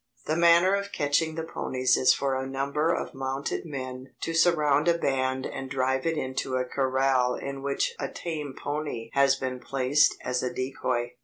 The 0.25 0.35
manner 0.35 0.73
of 0.73 0.91
catching 0.91 1.35
the 1.35 1.43
ponies 1.43 1.95
is 1.95 2.11
for 2.11 2.33
a 2.35 2.47
number 2.47 2.91
of 2.91 3.13
mounted 3.13 3.65
men 3.67 4.15
to 4.21 4.33
surround 4.33 4.87
a 4.87 4.97
band 4.97 5.45
and 5.45 5.69
drive 5.69 6.07
it 6.07 6.17
into 6.17 6.55
a 6.55 6.65
corral 6.65 7.35
in 7.35 7.61
which 7.61 7.93
a 7.99 8.07
tame 8.09 8.55
pony 8.57 9.11
has 9.13 9.35
been 9.35 9.59
placed 9.59 10.15
as 10.25 10.41
a 10.41 10.51
decoy. 10.51 11.11